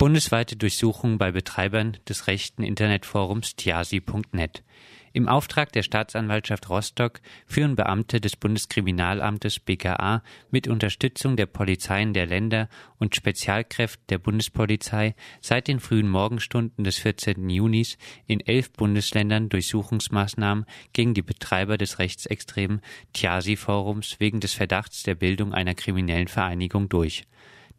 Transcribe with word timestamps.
Bundesweite 0.00 0.56
Durchsuchung 0.56 1.18
bei 1.18 1.30
Betreibern 1.30 1.98
des 2.08 2.26
rechten 2.26 2.62
Internetforums 2.62 3.54
tiasi.net. 3.54 4.62
Im 5.12 5.28
Auftrag 5.28 5.72
der 5.72 5.82
Staatsanwaltschaft 5.82 6.70
Rostock 6.70 7.20
führen 7.44 7.76
Beamte 7.76 8.18
des 8.18 8.34
Bundeskriminalamtes 8.34 9.60
BKA 9.60 10.22
mit 10.50 10.68
Unterstützung 10.68 11.36
der 11.36 11.44
Polizeien 11.44 12.14
der 12.14 12.24
Länder 12.24 12.70
und 12.96 13.14
Spezialkräfte 13.14 14.00
der 14.08 14.16
Bundespolizei 14.16 15.14
seit 15.42 15.68
den 15.68 15.80
frühen 15.80 16.08
Morgenstunden 16.08 16.82
des 16.82 16.96
14. 16.96 17.50
Junis 17.50 17.98
in 18.26 18.40
elf 18.40 18.72
Bundesländern 18.72 19.50
Durchsuchungsmaßnahmen 19.50 20.64
gegen 20.94 21.12
die 21.12 21.20
Betreiber 21.20 21.76
des 21.76 21.98
rechtsextremen 21.98 22.80
Tiasi-Forums 23.12 24.18
wegen 24.18 24.40
des 24.40 24.54
Verdachts 24.54 25.02
der 25.02 25.16
Bildung 25.16 25.52
einer 25.52 25.74
kriminellen 25.74 26.28
Vereinigung 26.28 26.88
durch. 26.88 27.26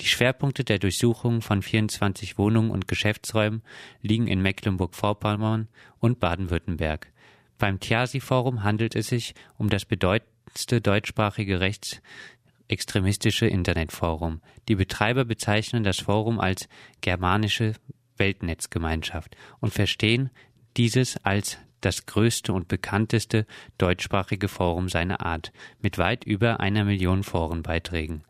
Die 0.02 0.08
Schwerpunkte 0.08 0.64
der 0.64 0.80
Durchsuchung 0.80 1.42
von 1.42 1.62
24 1.62 2.40
Wohnungen 2.40 2.72
und 2.72 2.88
Geschäftsräumen 2.88 3.62
liegen 4.02 4.26
in 4.26 4.42
Mecklenburg-Vorpommern 4.42 5.68
und 6.00 6.20
Baden-Württemberg. 6.20 7.12
Beim 7.60 7.80
Tiasi-Forum 7.80 8.64
handelt 8.64 8.96
es 8.96 9.10
sich 9.10 9.36
um 9.60 9.70
das 9.70 9.86
bedeutendste 9.86 10.82
deutschsprachige 10.82 11.60
rechtsextremistische 11.60 13.46
Internetforum. 13.46 14.42
Die 14.68 14.76
Betreiber 14.76 15.24
bezeichnen 15.24 15.84
das 15.84 16.00
Forum 16.00 16.40
als 16.40 16.68
germanische 17.02 17.74
Weltnetzgemeinschaft 18.18 19.38
und 19.60 19.72
verstehen 19.72 20.32
dieses 20.78 21.24
als 21.24 21.60
das 21.82 22.08
größte 22.08 22.54
und 22.54 22.68
bekannteste 22.68 23.46
deutschsprachige 23.78 24.48
Forum 24.48 24.90
seiner 24.90 25.24
Art 25.24 25.52
mit 25.80 26.00
weit 26.00 26.24
über 26.24 26.60
einer 26.60 26.86
Million 26.86 27.22
Forenbeiträgen. 27.22 28.24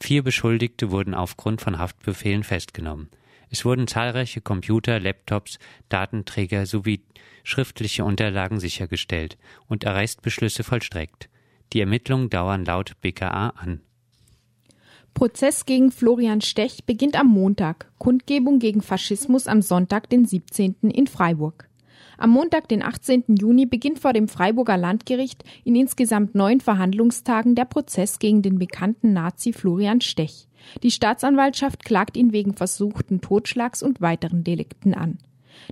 Vier 0.00 0.22
Beschuldigte 0.22 0.90
wurden 0.90 1.14
aufgrund 1.14 1.60
von 1.60 1.78
Haftbefehlen 1.78 2.44
festgenommen. 2.44 3.08
Es 3.50 3.64
wurden 3.64 3.86
zahlreiche 3.86 4.40
Computer, 4.40 5.00
Laptops, 5.00 5.58
Datenträger 5.88 6.66
sowie 6.66 7.00
schriftliche 7.44 8.04
Unterlagen 8.04 8.58
sichergestellt 8.60 9.38
und 9.68 9.86
Arrestbeschlüsse 9.86 10.64
vollstreckt. 10.64 11.28
Die 11.72 11.80
Ermittlungen 11.80 12.30
dauern 12.30 12.64
laut 12.64 13.00
BKA 13.00 13.50
an. 13.50 13.80
Prozess 15.14 15.64
gegen 15.64 15.92
Florian 15.92 16.42
Stech 16.42 16.84
beginnt 16.84 17.18
am 17.18 17.28
Montag, 17.28 17.90
Kundgebung 17.98 18.58
gegen 18.58 18.82
Faschismus 18.82 19.46
am 19.46 19.62
Sonntag, 19.62 20.10
den 20.10 20.26
17. 20.26 20.76
in 20.90 21.06
Freiburg. 21.06 21.65
Am 22.18 22.30
Montag, 22.30 22.68
den 22.68 22.82
18. 22.82 23.24
Juni, 23.38 23.66
beginnt 23.66 23.98
vor 23.98 24.12
dem 24.12 24.28
Freiburger 24.28 24.76
Landgericht 24.76 25.44
in 25.64 25.74
insgesamt 25.76 26.34
neun 26.34 26.60
Verhandlungstagen 26.60 27.54
der 27.54 27.66
Prozess 27.66 28.18
gegen 28.18 28.42
den 28.42 28.58
bekannten 28.58 29.12
Nazi 29.12 29.52
Florian 29.52 30.00
Stech. 30.00 30.48
Die 30.82 30.90
Staatsanwaltschaft 30.90 31.84
klagt 31.84 32.16
ihn 32.16 32.32
wegen 32.32 32.54
versuchten 32.54 33.20
Totschlags 33.20 33.82
und 33.82 34.00
weiteren 34.00 34.44
Delikten 34.44 34.94
an. 34.94 35.18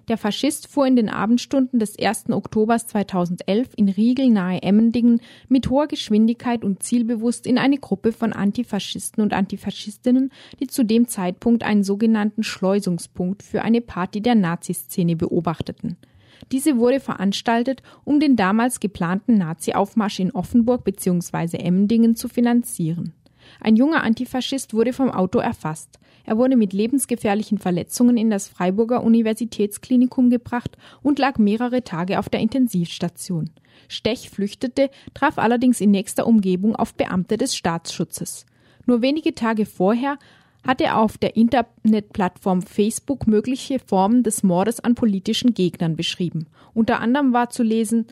Der 0.09 0.19
Faschist 0.19 0.67
fuhr 0.67 0.87
in 0.87 0.97
den 0.97 1.09
Abendstunden 1.09 1.79
des 1.79 1.99
1. 1.99 2.31
Oktobers 2.31 2.87
2011 2.87 3.69
in 3.77 3.89
Riegel 3.89 4.31
nahe 4.31 4.63
Emmendingen 4.63 5.21
mit 5.49 5.69
hoher 5.71 5.87
Geschwindigkeit 5.87 6.65
und 6.65 6.83
zielbewusst 6.83 7.47
in 7.47 7.59
eine 7.59 7.79
Gruppe 7.79 8.13
von 8.13 8.33
Antifaschisten 8.33 9.23
und 9.23 9.33
Antifaschistinnen, 9.33 10.31
die 10.61 10.67
zu 10.67 10.85
dem 10.85 11.07
Zeitpunkt 11.07 11.63
einen 11.63 11.85
sogenannten 11.85 12.43
Schleusungspunkt 12.43 13.43
für 13.43 13.63
eine 13.63 13.81
Party 13.81 14.21
der 14.21 14.35
Naziszene 14.35 15.17
beobachteten. 15.17 15.97
Diese 16.53 16.79
wurde 16.79 17.01
veranstaltet, 17.01 17.83
um 18.05 18.21
den 18.21 18.37
damals 18.37 18.81
geplanten 18.81 19.39
Nazi-Aufmarsch 19.39 20.21
in 20.21 20.33
Offenburg 20.33 20.85
bzw. 20.85 21.57
Emmendingen 21.59 22.17
zu 22.17 22.29
finanzieren. 22.29 23.13
Ein 23.61 23.77
junger 23.77 24.03
Antifaschist 24.03 24.75
wurde 24.75 24.93
vom 24.93 25.11
Auto 25.11 25.39
erfasst. 25.39 25.99
Er 26.25 26.39
wurde 26.39 26.57
mit 26.57 26.73
lebensgefährlichen 26.73 27.59
Verletzungen 27.59 28.17
in 28.17 28.31
das 28.31 28.49
Freiburger 28.49 29.03
Universitätsklinikum 29.03 30.31
gebracht 30.31 30.79
und 31.03 31.19
lag 31.19 31.39
mehrere 31.39 31.85
Tage 31.85 32.19
auf 32.19 32.29
der 32.29 32.41
Intensivstation. 32.41 33.51
Stech 33.89 34.31
flüchtete, 34.31 34.91
traf 35.13 35.39
allerdings 35.39 35.81
in 35.81 35.91
nächster 35.91 36.27
Umgebung 36.27 36.75
auf 36.75 36.95
Beamte 36.95 37.37
des 37.37 37.55
Staatsschutzes. 37.55 38.47
Nur 38.87 39.03
wenige 39.03 39.35
Tage 39.35 39.67
vorher 39.67 40.19
hat 40.67 40.81
er 40.81 40.99
auf 40.99 41.19
der 41.19 41.37
Internetplattform 41.37 42.63
Facebook 42.63 43.27
mögliche 43.27 43.79
Formen 43.79 44.23
des 44.23 44.43
Mordes 44.43 44.81
an 44.81 44.95
politischen 44.95 45.55
Gegnern 45.55 45.97
beschrieben. 45.97 46.47
Unter 46.73 47.01
anderem 47.01 47.33
war 47.33 47.51
zu 47.51 47.63
lesen, 47.63 48.07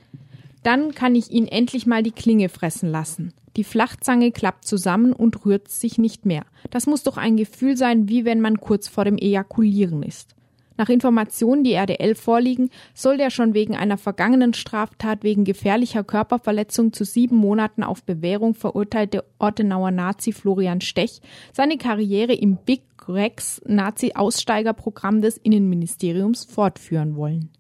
dann 0.62 0.94
kann 0.94 1.14
ich 1.14 1.30
ihn 1.30 1.48
endlich 1.48 1.86
mal 1.86 2.02
die 2.02 2.12
Klinge 2.12 2.48
fressen 2.48 2.90
lassen. 2.90 3.32
Die 3.56 3.64
Flachzange 3.64 4.32
klappt 4.32 4.66
zusammen 4.66 5.12
und 5.12 5.44
rührt 5.44 5.68
sich 5.68 5.98
nicht 5.98 6.24
mehr. 6.24 6.44
Das 6.70 6.86
muss 6.86 7.02
doch 7.02 7.16
ein 7.16 7.36
Gefühl 7.36 7.76
sein, 7.76 8.08
wie 8.08 8.24
wenn 8.24 8.40
man 8.40 8.58
kurz 8.58 8.88
vor 8.88 9.04
dem 9.04 9.18
Ejakulieren 9.18 10.02
ist. 10.02 10.34
Nach 10.76 10.88
Informationen, 10.88 11.64
die 11.64 11.74
RDL 11.74 12.14
vorliegen, 12.14 12.70
soll 12.94 13.16
der 13.16 13.30
schon 13.30 13.54
wegen 13.54 13.76
einer 13.76 13.98
vergangenen 13.98 14.54
Straftat 14.54 15.22
wegen 15.22 15.44
gefährlicher 15.44 16.04
Körperverletzung 16.04 16.92
zu 16.92 17.04
sieben 17.04 17.36
Monaten 17.36 17.82
auf 17.82 18.04
Bewährung 18.04 18.54
verurteilte 18.54 19.24
Ortenauer 19.38 19.90
Nazi 19.90 20.32
Florian 20.32 20.80
Stech 20.80 21.20
seine 21.52 21.78
Karriere 21.78 22.34
im 22.34 22.56
Big 22.56 22.82
Rex 23.08 23.60
Nazi-Aussteigerprogramm 23.66 25.22
des 25.22 25.36
Innenministeriums 25.36 26.44
fortführen 26.44 27.16
wollen. 27.16 27.50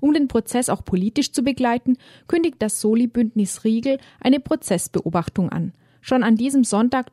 Um 0.00 0.14
den 0.14 0.28
Prozess 0.28 0.68
auch 0.68 0.84
politisch 0.84 1.32
zu 1.32 1.42
begleiten, 1.42 1.96
kündigt 2.26 2.56
das 2.58 2.80
Soli-Bündnis 2.80 3.64
Riegel 3.64 3.98
eine 4.20 4.40
Prozessbeobachtung 4.40 5.50
an. 5.50 5.72
Schon 6.00 6.22
an 6.22 6.36
diesem 6.36 6.64
Sonntag, 6.64 7.12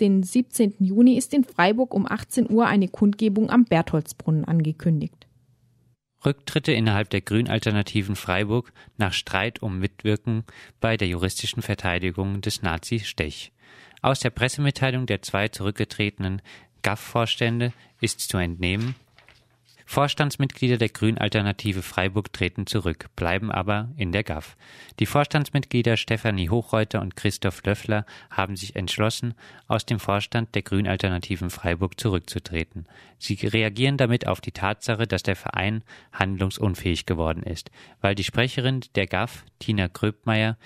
den 0.00 0.22
17. 0.22 0.74
Juni, 0.78 1.16
ist 1.16 1.34
in 1.34 1.44
Freiburg 1.44 1.94
um 1.94 2.06
18 2.06 2.50
Uhr 2.50 2.66
eine 2.66 2.88
Kundgebung 2.88 3.50
am 3.50 3.64
Bertholdsbrunnen 3.64 4.44
angekündigt. 4.44 5.26
Rücktritte 6.24 6.72
innerhalb 6.72 7.10
der 7.10 7.20
Grünalternativen 7.20 8.16
Freiburg 8.16 8.72
nach 8.96 9.12
Streit 9.12 9.62
um 9.62 9.78
Mitwirken 9.78 10.44
bei 10.80 10.96
der 10.96 11.08
juristischen 11.08 11.62
Verteidigung 11.62 12.40
des 12.40 12.62
Nazi 12.62 13.00
Stech. 13.00 13.52
Aus 14.00 14.20
der 14.20 14.30
Pressemitteilung 14.30 15.06
der 15.06 15.22
zwei 15.22 15.48
zurückgetretenen 15.48 16.42
GAF-Vorstände 16.82 17.72
ist 18.00 18.20
zu 18.20 18.36
entnehmen, 18.38 18.94
Vorstandsmitglieder 19.86 20.78
der 20.78 20.88
Grünalternative 20.88 21.82
Freiburg 21.82 22.32
treten 22.32 22.66
zurück, 22.66 23.06
bleiben 23.16 23.52
aber 23.52 23.90
in 23.96 24.12
der 24.12 24.24
GAF. 24.24 24.56
Die 24.98 25.06
Vorstandsmitglieder 25.06 25.96
Stefanie 25.96 26.48
Hochreuter 26.48 27.00
und 27.00 27.16
Christoph 27.16 27.62
Löffler 27.64 28.06
haben 28.30 28.56
sich 28.56 28.76
entschlossen, 28.76 29.34
aus 29.68 29.84
dem 29.86 30.00
Vorstand 30.00 30.54
der 30.54 30.62
Grünalternativen 30.62 31.50
Freiburg 31.50 32.00
zurückzutreten. 32.00 32.86
Sie 33.18 33.34
reagieren 33.34 33.96
damit 33.96 34.26
auf 34.26 34.40
die 34.40 34.52
Tatsache, 34.52 35.06
dass 35.06 35.22
der 35.22 35.36
Verein 35.36 35.82
handlungsunfähig 36.12 37.06
geworden 37.06 37.42
ist, 37.42 37.70
weil 38.00 38.14
die 38.14 38.24
Sprecherin 38.24 38.80
der 38.94 39.06
GAF, 39.06 39.44
Tina 39.58 39.88
Gröbmeier, 39.88 40.56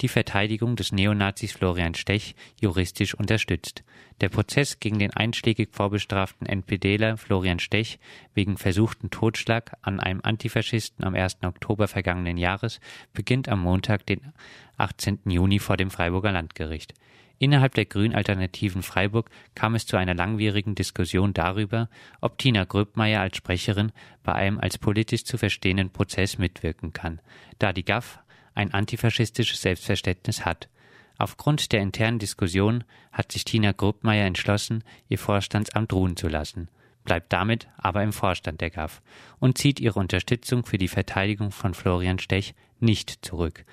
die 0.00 0.08
Verteidigung 0.08 0.76
des 0.76 0.92
Neonazis 0.92 1.52
Florian 1.52 1.94
Stech 1.94 2.34
juristisch 2.60 3.14
unterstützt. 3.14 3.84
Der 4.20 4.28
Prozess 4.28 4.78
gegen 4.80 4.98
den 4.98 5.12
einschlägig 5.12 5.70
vorbestraften 5.72 6.46
NPDler 6.46 7.16
Florian 7.16 7.58
Stech 7.58 7.98
wegen 8.32 8.56
versuchten 8.64 9.10
Totschlag 9.10 9.76
an 9.82 10.00
einem 10.00 10.20
Antifaschisten 10.22 11.04
am 11.04 11.14
1. 11.14 11.42
Oktober 11.42 11.86
vergangenen 11.86 12.38
Jahres 12.38 12.80
beginnt 13.12 13.46
am 13.50 13.60
Montag, 13.60 14.06
den 14.06 14.32
18. 14.78 15.18
Juni 15.26 15.58
vor 15.58 15.76
dem 15.76 15.90
Freiburger 15.90 16.32
Landgericht. 16.32 16.94
Innerhalb 17.38 17.74
der 17.74 17.84
Grünalternativen 17.84 18.80
Freiburg 18.82 19.28
kam 19.54 19.74
es 19.74 19.84
zu 19.84 19.98
einer 19.98 20.14
langwierigen 20.14 20.74
Diskussion 20.74 21.34
darüber, 21.34 21.90
ob 22.22 22.38
Tina 22.38 22.64
Gröbmeier 22.64 23.20
als 23.20 23.36
Sprecherin 23.36 23.92
bei 24.22 24.32
einem 24.32 24.58
als 24.58 24.78
politisch 24.78 25.26
zu 25.26 25.36
verstehenden 25.36 25.90
Prozess 25.90 26.38
mitwirken 26.38 26.94
kann, 26.94 27.20
da 27.58 27.74
die 27.74 27.84
GAF 27.84 28.18
ein 28.54 28.72
antifaschistisches 28.72 29.60
Selbstverständnis 29.60 30.46
hat. 30.46 30.70
Aufgrund 31.18 31.70
der 31.72 31.82
internen 31.82 32.18
Diskussion 32.18 32.82
hat 33.12 33.30
sich 33.30 33.44
Tina 33.44 33.72
Grobmeier 33.72 34.24
entschlossen, 34.24 34.82
ihr 35.10 35.18
Vorstandsamt 35.18 35.92
ruhen 35.92 36.16
zu 36.16 36.28
lassen, 36.28 36.70
bleibt 37.04 37.32
damit 37.32 37.68
aber 37.76 38.02
im 38.02 38.12
Vorstand 38.12 38.60
der 38.60 38.70
GAF 38.70 39.02
und 39.38 39.58
zieht 39.58 39.80
ihre 39.80 40.00
Unterstützung 40.00 40.64
für 40.64 40.78
die 40.78 40.88
Verteidigung 40.88 41.50
von 41.50 41.74
Florian 41.74 42.18
Stech 42.18 42.54
nicht 42.80 43.24
zurück. 43.24 43.64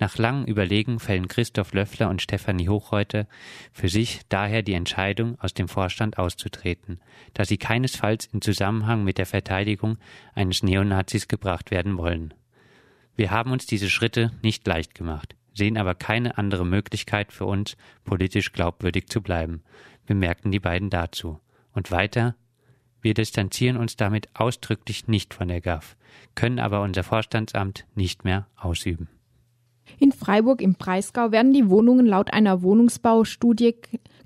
Nach 0.00 0.16
langem 0.16 0.46
Überlegen 0.46 0.98
fällen 0.98 1.28
Christoph 1.28 1.74
Löffler 1.74 2.08
und 2.08 2.22
Stefanie 2.22 2.70
Hochreuter 2.70 3.26
für 3.70 3.90
sich 3.90 4.22
daher 4.30 4.62
die 4.62 4.72
Entscheidung, 4.72 5.38
aus 5.40 5.52
dem 5.52 5.68
Vorstand 5.68 6.16
auszutreten, 6.16 7.00
da 7.34 7.44
sie 7.44 7.58
keinesfalls 7.58 8.24
in 8.32 8.40
Zusammenhang 8.40 9.04
mit 9.04 9.18
der 9.18 9.26
Verteidigung 9.26 9.98
eines 10.34 10.62
Neonazis 10.62 11.28
gebracht 11.28 11.70
werden 11.70 11.98
wollen. 11.98 12.32
Wir 13.14 13.30
haben 13.30 13.52
uns 13.52 13.66
diese 13.66 13.90
Schritte 13.90 14.32
nicht 14.42 14.66
leicht 14.66 14.94
gemacht, 14.94 15.36
sehen 15.52 15.76
aber 15.76 15.94
keine 15.94 16.38
andere 16.38 16.64
Möglichkeit 16.64 17.30
für 17.30 17.44
uns, 17.44 17.76
politisch 18.04 18.52
glaubwürdig 18.52 19.08
zu 19.08 19.20
bleiben, 19.20 19.62
bemerkten 20.06 20.50
die 20.50 20.60
beiden 20.60 20.88
dazu. 20.88 21.40
Und 21.72 21.90
weiter, 21.90 22.36
wir 23.02 23.14
distanzieren 23.14 23.76
uns 23.76 23.96
damit 23.96 24.28
ausdrücklich 24.34 25.08
nicht 25.08 25.34
von 25.34 25.48
der 25.48 25.60
GAF, 25.60 25.96
können 26.34 26.58
aber 26.58 26.82
unser 26.82 27.02
Vorstandsamt 27.02 27.86
nicht 27.94 28.24
mehr 28.24 28.46
ausüben. 28.56 29.08
In 29.98 30.12
Freiburg 30.12 30.62
im 30.62 30.74
Breisgau 30.74 31.32
werden 31.32 31.52
die 31.52 31.68
Wohnungen 31.68 32.06
laut 32.06 32.32
einer 32.32 32.62
Wohnungsbaustudie 32.62 33.74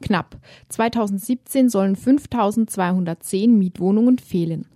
knapp. 0.00 0.37
2017 0.69 1.69
sollen 1.69 1.97
5210 1.97 3.59
Mietwohnungen 3.59 4.19
fehlen. 4.19 4.67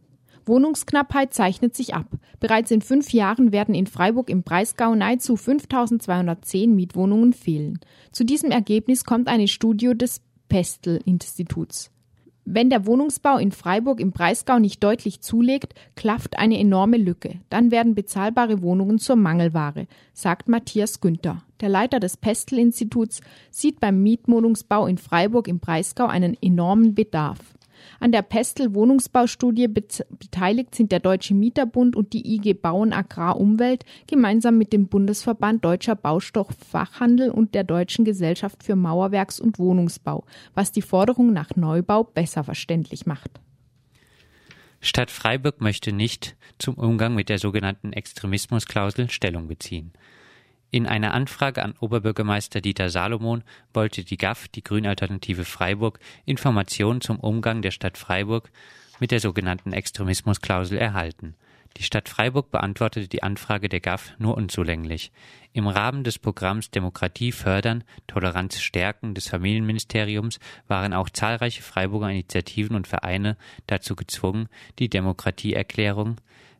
Wohnungsknappheit 0.46 1.34
zeichnet 1.34 1.76
sich 1.76 1.94
ab. 1.94 2.06
Bereits 2.40 2.70
in 2.70 2.80
fünf 2.80 3.12
Jahren 3.12 3.52
werden 3.52 3.74
in 3.74 3.86
Freiburg 3.86 4.30
im 4.30 4.42
Breisgau 4.42 4.94
nahezu 4.94 5.36
5210 5.36 6.74
Mietwohnungen 6.74 7.34
fehlen. 7.34 7.78
Zu 8.12 8.24
diesem 8.24 8.50
Ergebnis 8.50 9.04
kommt 9.04 9.28
eine 9.28 9.46
Studie 9.46 9.92
des 9.94 10.22
Pestel-Instituts. 10.48 11.90
Wenn 12.50 12.70
der 12.70 12.86
Wohnungsbau 12.86 13.36
in 13.36 13.52
Freiburg 13.52 14.00
im 14.00 14.10
Breisgau 14.10 14.58
nicht 14.58 14.82
deutlich 14.82 15.20
zulegt, 15.20 15.74
klafft 15.96 16.38
eine 16.38 16.58
enorme 16.58 16.96
Lücke. 16.96 17.40
Dann 17.50 17.70
werden 17.70 17.94
bezahlbare 17.94 18.62
Wohnungen 18.62 18.98
zur 18.98 19.16
Mangelware, 19.16 19.86
sagt 20.14 20.48
Matthias 20.48 21.02
Günther. 21.02 21.42
Der 21.60 21.68
Leiter 21.68 22.00
des 22.00 22.16
Pestel-Instituts 22.16 23.20
sieht 23.50 23.80
beim 23.80 24.02
Mietwohnungsbau 24.02 24.86
in 24.86 24.96
Freiburg 24.96 25.46
im 25.46 25.58
Breisgau 25.58 26.06
einen 26.06 26.38
enormen 26.40 26.94
Bedarf. 26.94 27.38
An 28.00 28.12
der 28.12 28.22
Pestel 28.22 28.74
Wohnungsbaustudie 28.74 29.68
beteiligt 29.68 30.74
sind 30.74 30.92
der 30.92 31.00
Deutsche 31.00 31.34
Mieterbund 31.34 31.96
und 31.96 32.12
die 32.12 32.34
IG 32.34 32.54
Bauen 32.54 32.92
Agrar 32.92 33.38
Umwelt 33.38 33.84
gemeinsam 34.06 34.58
mit 34.58 34.72
dem 34.72 34.88
Bundesverband 34.88 35.64
Deutscher 35.64 35.96
Baustoffachhandel 35.96 37.30
und 37.30 37.54
der 37.54 37.64
Deutschen 37.64 38.04
Gesellschaft 38.04 38.62
für 38.62 38.74
Mauerwerks- 38.74 39.40
und 39.40 39.58
Wohnungsbau, 39.58 40.24
was 40.54 40.72
die 40.72 40.82
Forderung 40.82 41.32
nach 41.32 41.56
Neubau 41.56 42.04
besser 42.04 42.44
verständlich 42.44 43.06
macht. 43.06 43.40
Stadt 44.80 45.10
Freiburg 45.10 45.60
möchte 45.60 45.92
nicht 45.92 46.36
zum 46.58 46.74
Umgang 46.74 47.14
mit 47.14 47.28
der 47.28 47.38
sogenannten 47.38 47.92
Extremismusklausel 47.92 49.10
Stellung 49.10 49.48
beziehen. 49.48 49.92
In 50.70 50.86
einer 50.86 51.14
Anfrage 51.14 51.62
an 51.62 51.74
Oberbürgermeister 51.80 52.60
Dieter 52.60 52.90
Salomon 52.90 53.42
wollte 53.72 54.04
die 54.04 54.18
GAF, 54.18 54.48
die 54.48 54.62
Grünalternative 54.62 55.46
Freiburg, 55.46 55.98
Informationen 56.26 57.00
zum 57.00 57.18
Umgang 57.18 57.62
der 57.62 57.70
Stadt 57.70 57.96
Freiburg 57.96 58.50
mit 59.00 59.10
der 59.10 59.20
sogenannten 59.20 59.72
Extremismusklausel 59.72 60.76
erhalten. 60.76 61.36
Die 61.78 61.84
Stadt 61.84 62.08
Freiburg 62.08 62.50
beantwortete 62.50 63.08
die 63.08 63.22
Anfrage 63.22 63.68
der 63.68 63.80
GAF 63.80 64.12
nur 64.18 64.36
unzulänglich. 64.36 65.10
Im 65.52 65.68
Rahmen 65.68 66.04
des 66.04 66.18
Programms 66.18 66.70
Demokratie 66.70 67.32
fördern, 67.32 67.84
Toleranz 68.06 68.60
stärken 68.60 69.14
des 69.14 69.28
Familienministeriums 69.28 70.38
waren 70.66 70.92
auch 70.92 71.08
zahlreiche 71.08 71.62
Freiburger 71.62 72.10
Initiativen 72.10 72.76
und 72.76 72.86
Vereine 72.86 73.36
dazu 73.66 73.96
gezwungen, 73.96 74.48
die 74.78 74.90
Demokratieerklärung 74.90 76.16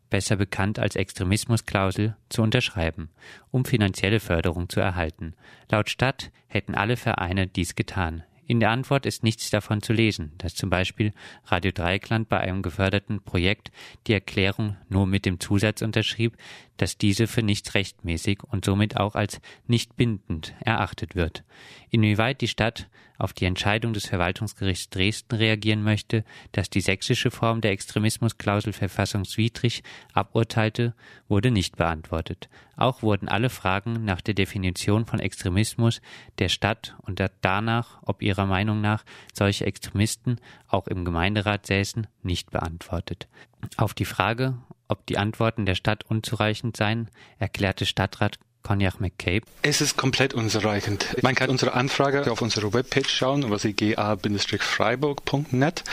besser 0.09 0.35
bekannt 0.35 0.79
als 0.79 0.95
Extremismusklausel, 0.95 2.15
zu 2.29 2.41
unterschreiben, 2.41 3.09
um 3.51 3.65
finanzielle 3.65 4.19
Förderung 4.19 4.69
zu 4.69 4.79
erhalten. 4.79 5.33
Laut 5.69 5.89
Stadt 5.89 6.31
hätten 6.47 6.75
alle 6.75 6.97
Vereine 6.97 7.47
dies 7.47 7.75
getan. 7.75 8.23
In 8.49 8.59
der 8.59 8.71
Antwort 8.71 9.05
ist 9.05 9.23
nichts 9.23 9.51
davon 9.51 9.83
zu 9.83 9.93
lesen, 9.93 10.31
dass 10.39 10.55
zum 10.55 10.71
Beispiel 10.71 11.13
Radio 11.45 11.71
Dreikland 11.71 12.29
bei 12.29 12.39
einem 12.39 12.63
geförderten 12.63 13.21
Projekt 13.21 13.71
die 14.07 14.13
Erklärung 14.13 14.75
nur 14.89 15.05
mit 15.05 15.27
dem 15.27 15.39
Zusatz 15.39 15.83
unterschrieb, 15.83 16.35
dass 16.77 16.97
diese 16.97 17.27
für 17.27 17.43
nicht 17.43 17.75
rechtmäßig 17.75 18.39
und 18.43 18.65
somit 18.65 18.97
auch 18.97 19.13
als 19.13 19.39
nicht 19.67 19.97
bindend 19.97 20.55
erachtet 20.61 21.13
wird. 21.13 21.43
Inwieweit 21.91 22.41
die 22.41 22.47
Stadt 22.47 22.89
auf 23.19 23.33
die 23.33 23.45
Entscheidung 23.45 23.93
des 23.93 24.07
Verwaltungsgerichts 24.07 24.89
Dresden 24.89 25.35
reagieren 25.35 25.83
möchte, 25.83 26.23
dass 26.53 26.69
die 26.69 26.81
sächsische 26.81 27.29
Form 27.29 27.61
der 27.61 27.71
Extremismusklausel 27.71 28.73
verfassungswidrig 28.73 29.83
aburteilte, 30.13 30.95
wurde 31.27 31.51
nicht 31.51 31.75
beantwortet. 31.75 32.49
Auch 32.75 33.03
wurden 33.03 33.27
alle 33.27 33.49
Fragen 33.49 34.05
nach 34.05 34.21
der 34.21 34.33
Definition 34.33 35.05
von 35.05 35.19
Extremismus 35.19 36.01
der 36.39 36.49
Stadt 36.49 36.95
und 37.01 37.21
danach, 37.41 37.99
ob 38.03 38.21
ihrer 38.21 38.45
Meinung 38.45 38.81
nach 38.81 39.03
solche 39.33 39.65
Extremisten 39.65 40.39
auch 40.67 40.87
im 40.87 41.03
Gemeinderat 41.05 41.67
säßen, 41.67 42.07
nicht 42.23 42.49
beantwortet. 42.51 43.27
Auf 43.75 43.93
die 43.93 44.05
Frage, 44.05 44.57
ob 44.87 45.05
die 45.05 45.17
Antworten 45.17 45.65
der 45.65 45.75
Stadt 45.75 46.05
unzureichend 46.05 46.77
seien, 46.77 47.09
erklärte 47.37 47.85
Stadtrat 47.85 48.39
Cognac 48.63 48.99
McCabe. 48.99 49.41
Es 49.61 49.81
ist 49.81 49.97
komplett 49.97 50.33
unzureichend. 50.33 51.05
Man 51.21 51.35
kann 51.35 51.49
unsere 51.49 51.73
Anfrage 51.73 52.31
auf 52.31 52.41
unserer 52.41 52.73
Webpage 52.73 53.09
schauen, 53.09 53.43
über 53.43 53.57
ga-freiburg.net 53.57 55.83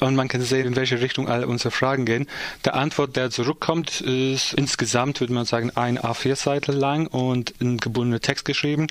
und 0.00 0.14
man 0.14 0.28
kann 0.28 0.42
sehen, 0.42 0.66
in 0.66 0.76
welche 0.76 1.00
Richtung 1.00 1.28
alle 1.28 1.46
unsere 1.46 1.70
Fragen 1.70 2.04
gehen. 2.04 2.28
Der 2.64 2.74
Antwort, 2.74 3.16
der 3.16 3.30
zurückkommt, 3.30 4.00
ist 4.00 4.52
insgesamt, 4.54 5.20
würde 5.20 5.32
man 5.32 5.46
sagen, 5.46 5.70
ein 5.74 5.98
A4-Seite 5.98 6.72
lang 6.72 7.06
und 7.06 7.54
ein 7.60 7.78
gebundener 7.78 8.20
Text 8.20 8.44
geschrieben 8.44 8.88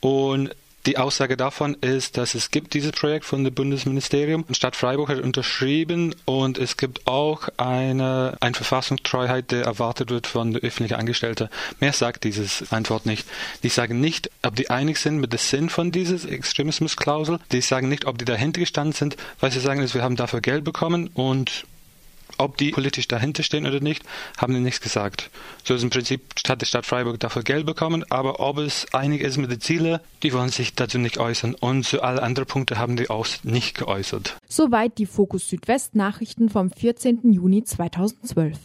und 0.00 0.54
die 0.88 0.96
Aussage 0.96 1.36
davon 1.36 1.76
ist, 1.82 2.16
dass 2.16 2.34
es 2.34 2.50
gibt 2.50 2.72
dieses 2.72 2.92
Projekt 2.92 3.26
von 3.26 3.44
dem 3.44 3.52
Bundesministerium. 3.52 4.46
Stadt 4.52 4.74
Freiburg 4.74 5.10
hat 5.10 5.20
unterschrieben 5.20 6.14
und 6.24 6.56
es 6.56 6.78
gibt 6.78 7.06
auch 7.06 7.50
eine, 7.58 8.38
eine 8.40 8.54
Verfassungstreuheit, 8.54 9.50
die 9.50 9.56
erwartet 9.56 10.08
wird 10.08 10.26
von 10.26 10.56
öffentlichen 10.56 10.94
Angestellten. 10.94 11.50
Mehr 11.78 11.92
sagt 11.92 12.24
dieses 12.24 12.72
Antwort 12.72 13.04
nicht. 13.04 13.28
Die 13.62 13.68
sagen 13.68 14.00
nicht, 14.00 14.30
ob 14.42 14.56
die 14.56 14.70
einig 14.70 14.96
sind 14.96 15.18
mit 15.18 15.34
dem 15.34 15.38
Sinn 15.38 15.68
von 15.68 15.92
dieser 15.92 16.26
Extremismusklausel. 16.26 17.38
Die 17.52 17.60
sagen 17.60 17.90
nicht, 17.90 18.06
ob 18.06 18.16
die 18.16 18.24
dahinter 18.24 18.60
gestanden 18.60 18.94
sind. 18.94 19.18
Was 19.40 19.52
sie 19.52 19.60
sagen 19.60 19.82
ist, 19.82 19.94
wir 19.94 20.02
haben 20.02 20.16
dafür 20.16 20.40
Geld 20.40 20.64
bekommen 20.64 21.10
und 21.12 21.66
ob 22.36 22.56
die 22.56 22.70
politisch 22.70 23.08
dahinter 23.08 23.42
stehen 23.42 23.66
oder 23.66 23.80
nicht, 23.80 24.04
haben 24.36 24.54
die 24.54 24.60
nichts 24.60 24.80
gesagt. 24.80 25.30
So 25.64 25.74
ist 25.74 25.82
im 25.82 25.90
Prinzip 25.90 26.20
hat 26.48 26.60
die 26.60 26.66
Stadt 26.66 26.86
Freiburg 26.86 27.20
dafür 27.20 27.42
Geld 27.42 27.66
bekommen, 27.66 28.04
aber 28.10 28.40
ob 28.40 28.58
es 28.58 28.86
einig 28.92 29.22
ist 29.22 29.36
mit 29.38 29.50
den 29.50 29.60
Zielen, 29.60 30.00
die 30.22 30.32
wollen 30.32 30.50
sich 30.50 30.74
dazu 30.74 30.98
nicht 30.98 31.18
äußern. 31.18 31.54
Und 31.54 31.84
zu 31.84 32.02
alle 32.02 32.22
anderen 32.22 32.46
Punkte 32.46 32.78
haben 32.78 32.96
die 32.96 33.10
auch 33.10 33.26
nicht 33.42 33.76
geäußert. 33.76 34.36
Soweit 34.48 34.98
die 34.98 35.06
Fokus 35.06 35.48
Südwest 35.48 35.94
Nachrichten 35.94 36.48
vom 36.48 36.70
14. 36.70 37.32
Juni 37.32 37.64
2012. 37.64 38.58